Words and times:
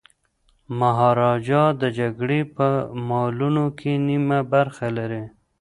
مهاراجا 0.79 1.63
د 1.81 1.83
جګړې 1.99 2.41
په 2.55 2.67
مالونو 3.07 3.65
کي 3.79 3.91
نیمه 4.07 4.39
برخه 4.53 4.87
لري. 4.97 5.23